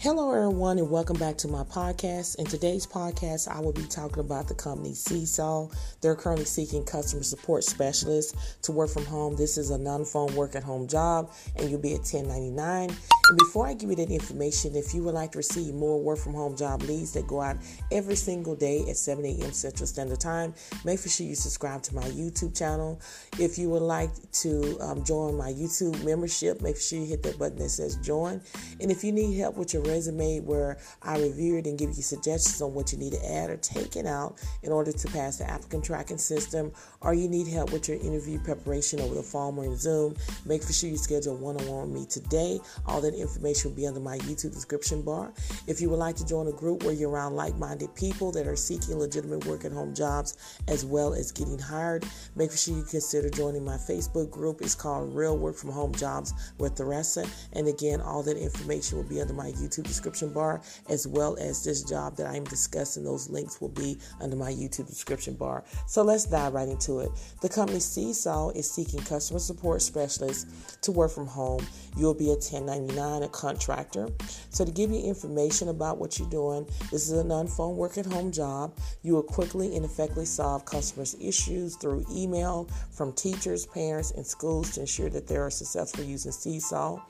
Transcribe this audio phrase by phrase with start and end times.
[0.00, 2.36] Hello, everyone, and welcome back to my podcast.
[2.36, 5.68] In today's podcast, I will be talking about the company Seesaw.
[6.00, 9.36] They're currently seeking customer support specialists to work from home.
[9.36, 12.96] This is a non phone work at home job, and you'll be at 1099.
[13.30, 16.18] And before I give you that information, if you would like to receive more work
[16.18, 17.58] from home job leads that go out
[17.92, 19.52] every single day at 7 a.m.
[19.52, 20.52] Central Standard Time,
[20.84, 23.00] make sure you subscribe to my YouTube channel.
[23.38, 27.38] If you would like to um, join my YouTube membership, make sure you hit that
[27.38, 28.40] button that says join.
[28.80, 32.02] And if you need help with your resume where I review it and give you
[32.02, 35.48] suggestions on what you need to add or taken out in order to pass the
[35.48, 39.66] applicant tracking system, or you need help with your interview preparation over the phone or
[39.66, 40.16] in Zoom,
[40.46, 42.58] make sure you schedule one on one with me today.
[42.86, 45.32] All that information will be under my YouTube description bar.
[45.66, 48.46] If you would like to join a group where you're around like minded people that
[48.46, 52.04] are seeking legitimate work at home jobs as well as getting hired,
[52.36, 54.60] make sure you consider joining my Facebook group.
[54.60, 57.26] It's called Real Work from Home Jobs with Theresa.
[57.52, 61.64] And again, all that information will be under my YouTube description bar, as well as
[61.64, 63.04] this job that I'm discussing.
[63.04, 65.64] Those links will be under my YouTube description bar.
[65.86, 67.10] So let's dive right into it.
[67.42, 71.66] The company Seesaw is seeking customer support specialists to work from home.
[71.96, 74.08] You'll be a 1099, a contractor.
[74.50, 78.06] So to give you information about what you're doing, this is a non-phone work at
[78.06, 78.72] home job.
[79.02, 84.70] You will quickly and effectively solve customers' issues through email from teachers, parents, and schools
[84.72, 87.00] to ensure that they are successful using Seesaw.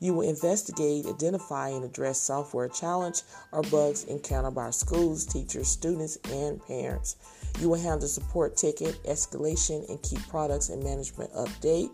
[0.00, 6.18] You will investigate, identify, and address software challenge or bugs encountered by schools, teachers, students,
[6.30, 7.16] and parents.
[7.58, 11.90] You will handle support ticket escalation and keep products and management update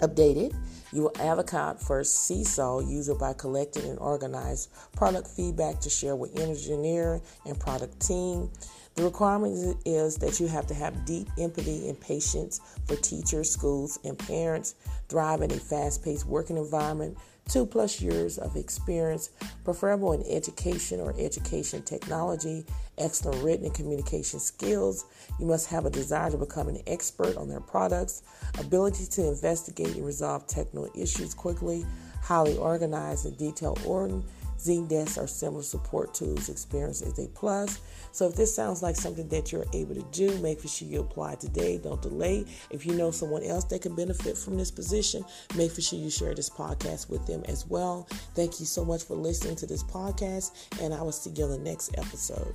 [0.00, 0.54] updated.
[0.92, 6.38] You will advocate for Seesaw user by collecting and organize product feedback to share with
[6.38, 8.50] engineer and product team.
[8.94, 13.98] The requirement is that you have to have deep empathy and patience for teachers, schools,
[14.04, 14.74] and parents,
[15.08, 19.30] thrive in a fast paced working environment, two plus years of experience,
[19.64, 22.64] preferable in education or education technology,
[22.98, 25.06] excellent written and communication skills.
[25.38, 28.22] You must have a desire to become an expert on their products,
[28.58, 31.86] ability to investigate and resolve technical issues quickly,
[32.20, 34.20] highly organized and detailed order
[34.58, 37.80] Zendesk or similar support tools experience is a plus.
[38.12, 41.36] So if this sounds like something that you're able to do, make sure you apply
[41.36, 41.78] today.
[41.78, 42.44] Don't delay.
[42.70, 45.24] If you know someone else that can benefit from this position,
[45.56, 48.06] make sure you share this podcast with them as well.
[48.34, 51.50] Thank you so much for listening to this podcast, and I will see you on
[51.50, 52.54] the next episode.